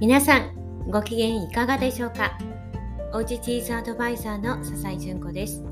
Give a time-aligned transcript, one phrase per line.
[0.00, 2.38] 皆さんご機嫌いかがでしょうか？
[3.12, 5.62] おうちチーズアドバイザーの笹井純子です。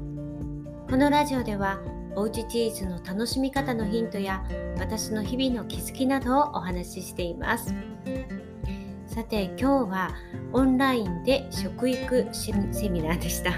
[0.91, 1.81] このラジオでは
[2.15, 4.45] おうちチーズの楽しみ方のヒントや
[4.79, 7.75] 私の日々の気づきなどをお話ししています。
[9.07, 10.15] さて今日は
[10.53, 13.53] オンラインで食育セミナーでした。
[13.53, 13.57] は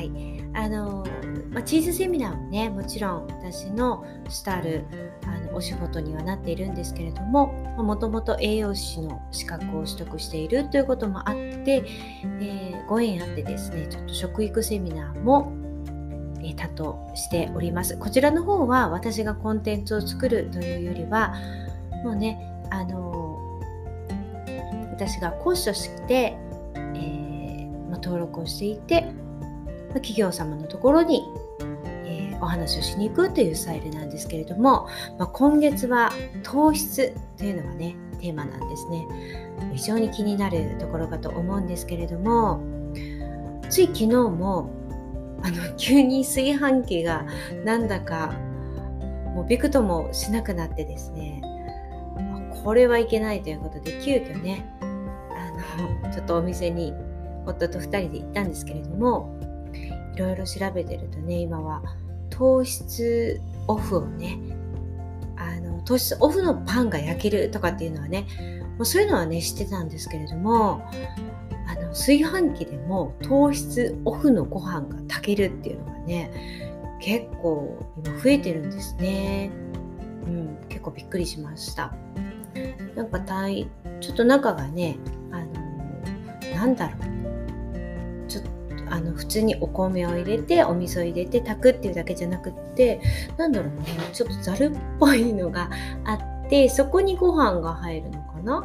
[0.00, 0.40] い。
[0.54, 1.04] あの
[1.50, 4.84] まあ、チーズセミナーもねもちろん私のスタル
[5.54, 11.84] お仕事にはなっているんですけれどももともと栄養士の資格を取得しているということもあって、
[12.40, 15.52] えー、ご縁あってですねちょっと食育セミナーも
[16.46, 17.96] えー、担当しております。
[17.96, 21.34] こちらの方は私がコンテンツを作るというよりは
[22.04, 22.38] もうね
[22.70, 26.36] あのー、私が講師として、
[26.76, 27.24] えー
[28.04, 29.06] 登録をしていて
[29.94, 31.22] 企業様のところに
[32.44, 39.06] お話をしに行くというスタイルなんですけれども、まあ、今月は糖質というのがねテーマなんですね。
[39.74, 42.62] 非常に気になるところかと思うんですけれども
[43.68, 44.70] つい昨日も
[45.42, 47.26] あの急に炊飯器が
[47.64, 48.34] なんだか
[49.34, 51.42] もうびくともしなくなってですね
[52.62, 56.94] これはいけないということで急遽ねあのちょっとお店に
[57.46, 59.38] 夫と2人で行ったんですけれども
[60.14, 61.82] いろいろ調べてるとね今は
[62.36, 64.38] 糖質オフをね
[65.36, 68.26] あの糖質オフのパンが焼けるとかっていうのはね
[68.76, 70.84] もうそういうのはね知ってたんですけれども
[71.66, 79.50] あの炊飯器でも糖質オフのご飯が炊けるっていうのがね結構今増えてるんですね。
[80.26, 81.94] うん、結構びっくりしました。
[82.96, 83.68] なんかたい
[84.00, 84.96] ちょっと中がね
[85.30, 87.13] あのなんだろう
[88.90, 93.00] あの普通にお米を入れてお味噌入れて炊くっていうだけじゃなくって
[93.36, 95.70] なんだろうねちょっとざるっぽいのが
[96.04, 98.62] あってそこにご飯が入るのかな？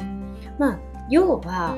[0.58, 1.76] まあ要は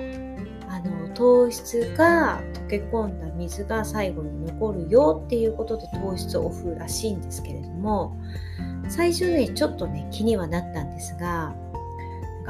[0.68, 8.16] あの糖質が溶け込んだ水が最後に残るよっていうことで糖質オフらしいんですけれども
[8.88, 11.54] 最初ねちょっとね気にはなったんですが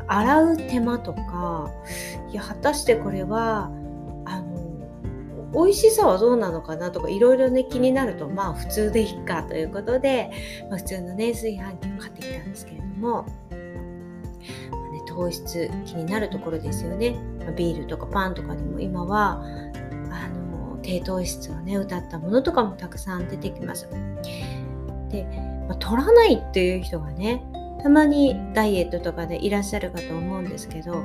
[0.06, 1.70] 洗う手間とか
[2.31, 3.70] いや果たしてこれは
[5.52, 10.30] 美味しさはどうなのかなとかいろいろね気になるとまあ普通でいいかということで、
[10.68, 13.26] まあ、普通のね炊飯器を買ってきたんですけれども、
[14.70, 19.42] まあね、糖質気になるところですよね、まあ、ビールとかパンとかでも今は
[20.10, 23.88] あの低糖質をね歌ったものとかもたくさん出てきます。
[25.10, 25.24] で、
[25.69, 27.44] まあ、取らないっていう人がね
[27.82, 31.02] たまにダイエットとかでいらっしゃるかと思うんですけど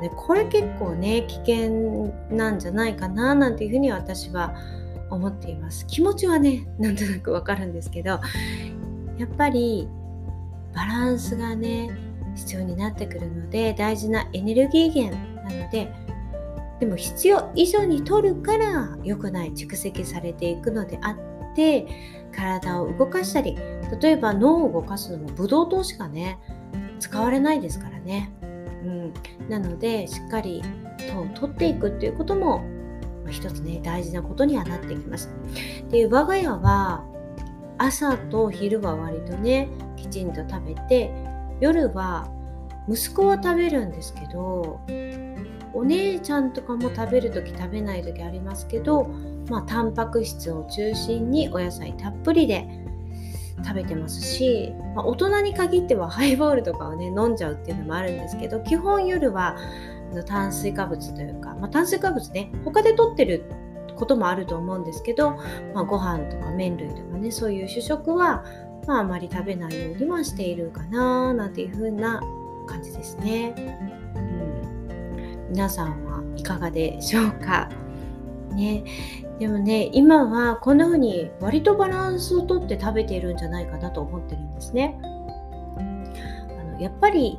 [0.00, 4.54] でこれ結構ね危険なんじゃないかななんていうふうに私は
[5.10, 5.86] 思っています。
[5.86, 8.20] 気持ちはねなんとなくわかるんですけど
[9.18, 9.88] やっぱり
[10.74, 11.90] バランスがね
[12.34, 15.92] 必要になってくるので大事なエネルギー源なので
[16.78, 21.16] でも必要以上に取るから良くない蓄積されていくのであっ
[21.56, 21.86] て
[22.32, 23.56] 体を動かしたり
[24.00, 26.38] 例えば脳を動かすのもブドウ糖しかね
[27.00, 28.32] 使われないですからね。
[28.84, 29.14] うん、
[29.48, 30.62] なのでしっかり
[31.10, 32.64] 糖を取っていくっていうことも
[33.30, 35.30] 一つね大事なことにはなってきます。
[35.90, 37.04] で我が家は
[37.78, 41.12] 朝と昼は割とねきちんと食べて
[41.60, 42.28] 夜は
[42.88, 44.80] 息子は食べるんですけど
[45.74, 49.04] お姉ちゃんとかも食べる時食べない時ありますけど
[49.48, 52.66] まあタンパク質を中心にお野菜たっぷりで
[53.64, 59.56] 食べてますし、まあ、大人に限ってはハイボールとかをね飲んじゃうっていうのもあるんですけど基本夜は
[60.26, 63.44] 炭水化物というか、まあ、炭水化物ね他で取ってる
[63.96, 65.32] こともあると思うんですけど、
[65.74, 68.44] まあ、ご飯とか麺類とかねそういう主食は、
[68.86, 72.22] まあ、あまり食べないようにはしているかななんていう風な
[72.66, 73.54] 感じですね。
[74.14, 77.68] うん、皆さんはいかがでしょうか？
[78.52, 78.84] ね、
[79.38, 84.98] でもね今はこんな風に割とバランスをとって食べているんじゃないかなと思ってるんですね。
[85.02, 85.82] あ
[86.64, 87.38] のやっぱり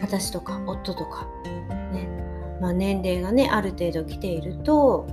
[0.00, 1.26] 私とか夫とか、
[1.92, 2.08] ね
[2.60, 5.06] まあ、年齢がねある程度来ていると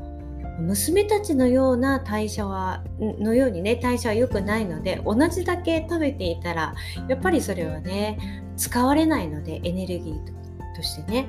[0.60, 6.76] 娘たちのような代謝はのようにね代謝は良くないので同じだけ食べていたら
[7.08, 10.41] やっぱりそれはね使われないのでエネルギーと
[10.76, 11.28] としてね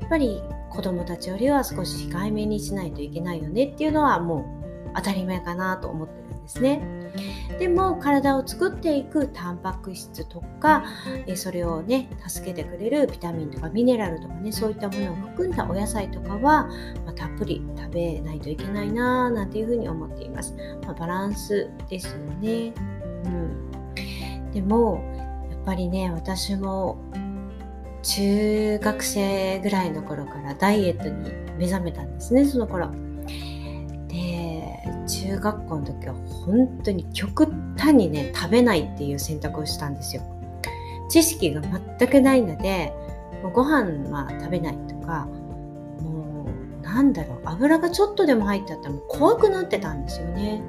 [0.00, 4.54] やっぱり子供たちよりは少し控えめにしないといけないよねっていうのはも
[4.86, 6.98] う当たり前かなと思ってるんですね。
[7.58, 10.84] でも体を作っていくタンパク質とか
[11.34, 16.68] それをね助けてくれるビタミンとかミネラルとかねそういったものを含んだお野菜とかは、
[17.04, 20.54] まあ、たっぷり食べないといけないななんていうふうに思っています。
[20.84, 22.72] まあ、バランスですよね。
[23.24, 25.02] うん、でも
[25.50, 26.98] やっぱりね私も
[28.08, 32.90] 中学生ぐらいの頃からダイエットに目覚めたんですねその頃。
[34.08, 37.46] で中学校の時は本当に極
[37.76, 40.22] 端にね食べないっていう選択をしたんですよ。
[41.10, 41.60] 知識が
[41.98, 42.94] 全くないので
[43.42, 45.26] もうご飯は食べないとか
[46.00, 46.46] も
[46.80, 50.62] うなんだろう油がちょっとでも入ってたらも怖くなってたんですよね。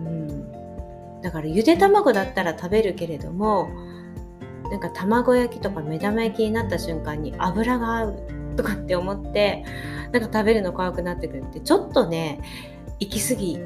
[0.00, 3.70] うん、だからゆで卵だったら食べるけれども
[4.70, 8.18] なんか卵焼きとか目玉焼きになった瞬間に油が合う
[8.56, 9.64] とかって思って
[10.12, 12.40] なんか食べるの怖くなってくるってちょっとね
[13.00, 13.58] 行き過ぎ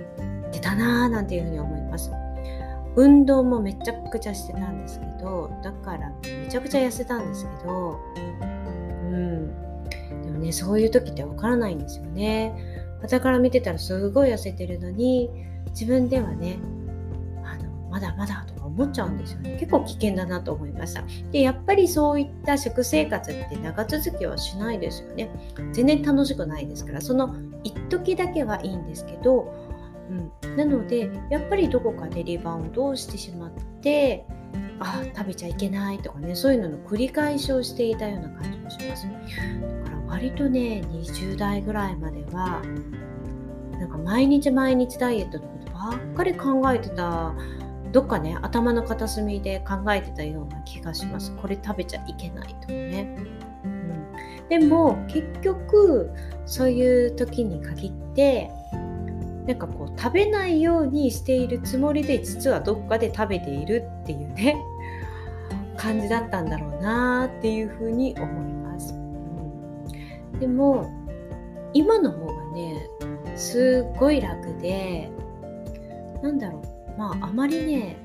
[0.53, 2.11] てたなーなんていうふうに思います。
[2.95, 9.47] 運動もめちゃくちゃしてたんですけどだからめちゃくちゃ痩せたんですけどうん。
[10.25, 12.55] でもねそういう時ってわからないんですよね。
[13.01, 15.31] 傍から見てたらすごい痩せてるのに
[15.71, 16.59] 自分ではね
[17.45, 19.57] あのまだまだとか思っちゃうんですよね。
[19.61, 21.05] 結構危険だなと思いました。
[21.31, 25.31] でやっぱりそういった食生活って長続きはしないですよね。
[25.73, 27.01] 全然楽しくないですから。
[27.01, 27.35] その
[27.65, 29.53] 一時だけはいいんですけど、
[30.43, 34.27] うん、なのでやっぱりどこかでリバウンドをしてしまって
[34.81, 39.07] あ食べちゃいけないとかねそういうのの繰り返しをしていたような感じもします。
[39.07, 42.63] だから割とね20代ぐらいまでは
[43.79, 47.35] なんか毎日毎日ダイエットのことばっかり考えてた
[47.93, 51.35] どっかね頭の片隅で考えてたような気がします。
[51.37, 53.17] これ食べちゃいけないとかね、
[53.65, 56.11] うん、でも結局
[56.47, 58.51] そういう時に限って
[59.47, 64.57] なんかこう食べないようにしているつもりで実はどっかで食べているっていうね
[65.77, 68.97] 感じだったんだろうなっていうふうに思います、う
[70.37, 70.87] ん、でも
[71.75, 72.89] 今の方がね
[73.37, 75.11] すっごい楽で
[76.23, 76.72] なんだろう。
[76.99, 77.97] まああまりね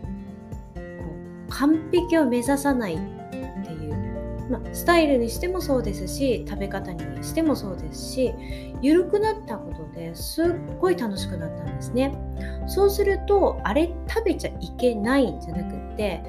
[0.75, 2.99] こう完璧を目指さないっ
[3.31, 8.33] ていう、まあ、スタイルにしてもそうですし食べ方にしてもそうですし
[8.81, 10.47] 緩くなったことですっ
[10.79, 12.13] ごい楽しくなったんですね。
[12.67, 16.21] そうするとあれ食べちゃいけないんじゃなくって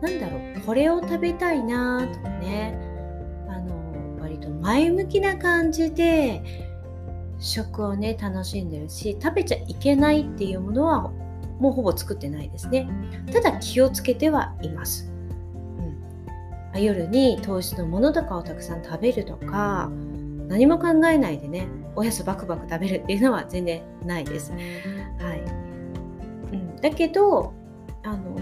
[0.00, 2.76] なんだろうこれを食べたいなとかね
[3.48, 6.42] あの割と前向きな感じで
[7.38, 11.12] 食をね楽しんでるし食べちゃいけないっていうものは
[11.62, 12.88] もうほぼ作ってないですね。
[13.32, 15.08] ただ気をつけてはいます。
[16.74, 19.88] うん、夜に糖質のものとかをたくさん食べるとか
[20.48, 24.50] 何も考えないでねおやつバクバク食べるっていうのは全然ないです。
[24.50, 24.60] はい
[26.52, 27.52] うん、だけど
[28.02, 28.36] あの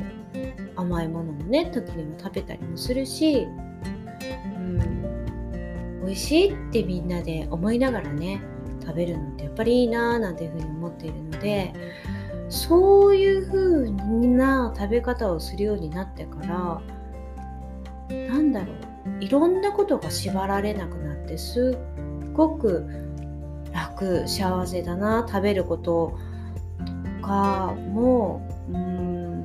[0.76, 3.46] 甘いものもね時にも食べたりもするし、
[4.56, 4.78] うん、
[6.06, 8.40] 美味しいってみんなで思いながらね
[8.80, 11.74] 食べるのってやっぱりいいなーなんていうふうに思っているので
[12.50, 13.90] そういう風
[14.26, 16.82] な食べ方をするようになってから
[18.10, 21.78] なんだろういろんなことが縛られなくなってす
[22.28, 22.86] っごく
[23.72, 26.18] 楽幸せだな食べること
[27.20, 29.44] とかもうん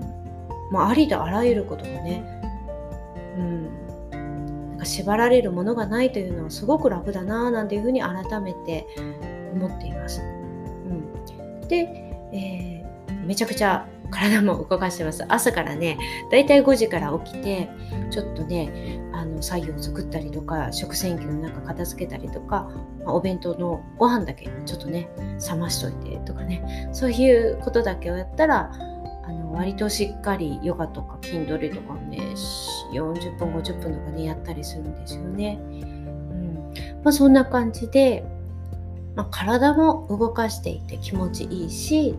[0.72, 2.24] まあ、ありとあらゆることがね、
[3.38, 8.88] うん、なんか縛られるものがないというのはすごく楽だななんていうふうに改めて
[9.54, 10.22] 思っています。
[10.22, 11.78] うん、で、
[12.34, 12.75] えー
[13.25, 15.25] めちゃくちゃ体も動かしてます。
[15.27, 15.98] 朝からね、
[16.31, 17.69] だいたい5時から起きて、
[18.12, 22.69] ちょっとね、あの作業を作ったりとか、食洗機の中片付けたりとか、
[23.04, 25.09] まあ、お弁当のご飯だけちょっとね、
[25.49, 28.71] 冷ましといてとかね、そういうことだけをやったら、
[29.23, 32.19] あの割としっかりヨガとか筋トレとかをね、
[32.94, 35.59] 40分、50分とかね、やったりするんですよね。
[35.61, 36.73] うん
[37.04, 38.23] まあ、そんな感じで、
[39.16, 42.16] まあ、体も動かしていて気持ちいいし、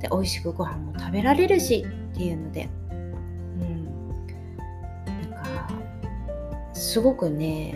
[0.00, 2.68] で美味しくご飯も食べられるしっていうので。
[2.90, 3.84] うん。
[5.04, 5.68] なんか
[6.72, 7.74] すごくね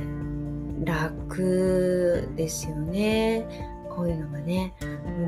[0.85, 3.47] 楽ですよね。
[3.95, 4.75] こういうのがね。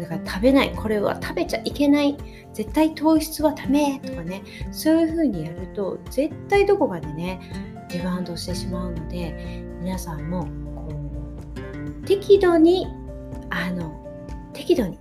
[0.00, 0.74] だから食べない。
[0.74, 2.16] これは食べちゃいけない。
[2.52, 4.00] 絶対糖質はダメ。
[4.00, 4.42] とかね。
[4.72, 7.40] そういう風にやると絶対どこかでね
[7.90, 10.88] リバウンドしてしまうので皆さんもこ
[12.02, 12.86] う適度に
[13.50, 13.92] あの
[14.52, 14.98] 適度に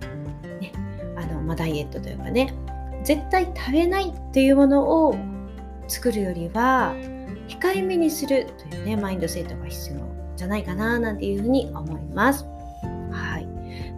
[1.46, 2.52] まあ、ダイエットというかね
[3.04, 5.16] 絶対食べないっていうものを
[5.88, 6.94] 作るよりは
[7.48, 10.00] 控えめにするというねマインドセットが必要
[10.36, 12.44] じゃないかななんていうふうに思います。
[13.10, 13.46] はい、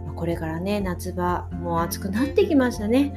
[0.05, 3.13] まあ、これからね夏場もう暑くなってきましたね。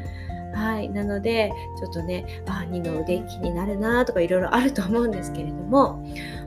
[0.54, 6.04] はい、なのでちょっとねあ二の腕気になるなとかいろいろあると思うんですけれども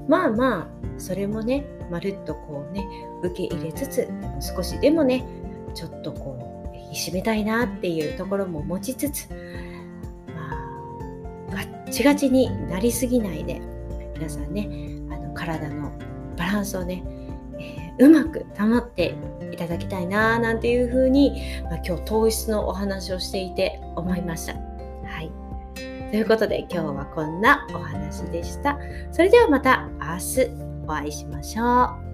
[0.08, 0.68] まあまあ
[1.00, 2.86] それもねまるっとこうね
[3.24, 5.26] 受け入れつつでも少しでもね
[5.74, 6.55] ちょっとこう
[6.96, 9.30] 締めたいなっていうところも持ちつつ、
[10.34, 10.52] ま
[11.52, 13.62] あ、ガッチガチになりすぎないで
[14.16, 14.70] 皆さんね
[15.14, 15.92] あの体の
[16.38, 17.04] バランスをね、
[17.60, 19.16] えー、うまく保って
[19.52, 24.54] いただきたいななんていうふうに、まあ、今日糖質のお話をしていて思いました。
[24.54, 25.32] はい。
[26.12, 28.78] ということで今日はこんなお話でした。
[29.12, 30.50] それではまた明日
[30.84, 32.05] お会いしましょう。